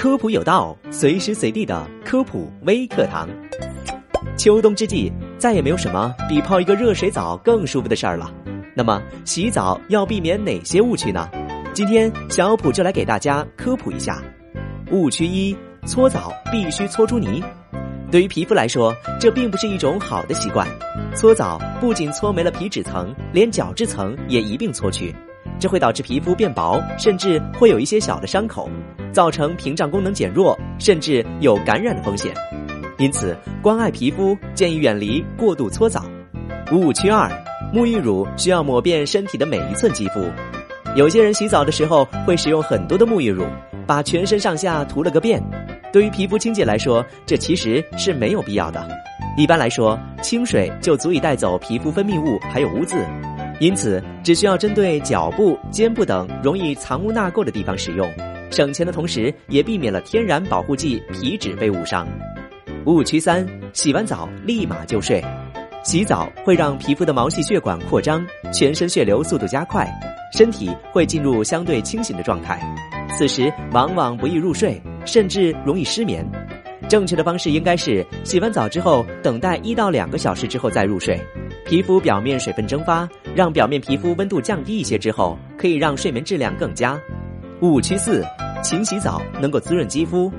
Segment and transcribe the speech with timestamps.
[0.00, 3.28] 科普有道，随时随地的科普微课堂。
[4.36, 8.32] 秋冬之际，再也没有什么比泡一个热水澡更舒服的事儿了。
[8.76, 11.28] 那么，洗澡要避免哪些误区呢？
[11.74, 14.22] 今天小普就来给大家科普一下。
[14.92, 17.42] 误区一：搓澡必须搓出泥。
[18.08, 20.64] 对于皮肤来说，这并不是一种好的习惯。
[21.16, 25.12] 搓澡不仅搓没了皮脂层，连角质层也一并搓去，
[25.58, 28.68] 这会导致皮肤变薄，甚至会有一些小的伤口，
[29.12, 32.32] 造成屏障功能减弱，甚至有感染的风险。
[32.98, 36.04] 因此，关爱皮肤建议远离过度搓澡。
[36.72, 37.30] 误区二：
[37.72, 40.20] 沐浴乳需要抹遍身体的每一寸肌肤。
[40.96, 43.44] 有些人洗澡的时候会使用很多的沐浴乳，
[43.86, 45.42] 把全身上下涂了个遍。
[45.92, 48.86] 对于皮肤清洁来说，这其实是没有必要的。
[49.36, 52.96] 一般来说，清水就足以带走皮肤分泌物还有污渍，
[53.60, 58.08] 因此只需要针对脚部、肩部等容易藏污纳垢的地方使用，
[58.50, 62.06] 省钱的同时也避免了天然保护剂皮脂被误伤。
[62.86, 65.22] 误区三：洗完澡立马就睡。
[65.84, 69.88] 洗澡会让皮肤的毛细血管扩张，全身血流速度加快，
[70.36, 72.60] 身体会进入相对清醒的状态，
[73.16, 74.80] 此时往往不易入睡。
[75.06, 76.22] 甚至容易失眠。
[76.86, 81.18] 正确的方式应该是洗完澡之后，等待一到两个小时之后再入睡。
[81.68, 86.98] 皮肤表面水分蒸发，让表面皮肤温度降低一些之后，可以让睡眠质量更佳。
[87.60, 88.24] 误区四：
[88.62, 90.32] 勤洗澡能够滋润肌肤。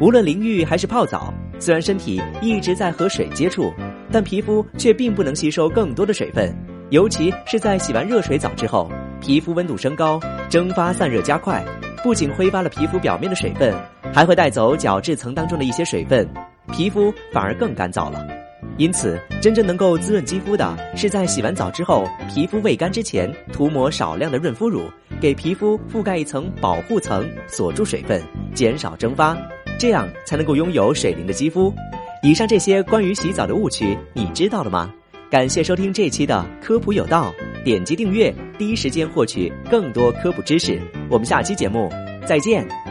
[0.00, 3.72] 无论淋浴还是泡澡，虽然身体一直在和水接触，
[4.10, 6.52] 但皮肤却并不能吸收更多的水分。
[6.90, 10.18] 尤其是在洗完热水澡之后，皮肤温度升高，
[10.50, 11.64] 蒸发散热加快，
[12.02, 13.72] 不仅挥发了皮肤表面的水分。
[14.12, 16.28] 还会带走角质层当中的一些水分，
[16.72, 18.26] 皮肤反而更干燥了。
[18.78, 24.82] 因此，真正能够滋润肌肤的是在洗完澡之后，皮肤未干之前涂抹少量的润肤乳，
[25.20, 28.22] 给皮肤覆盖一层保护层，锁住水分，
[28.54, 29.36] 减少蒸发，
[29.78, 31.72] 这样才能够拥有水灵的肌肤。
[32.22, 34.92] 以上这些关于洗澡的误区，你知道了吗？
[35.30, 37.32] 感谢收听这期的科普有道，
[37.64, 40.78] 点击订阅，第一时间获取更多科普知识。
[41.08, 41.90] 我们下期节目
[42.26, 42.85] 再见。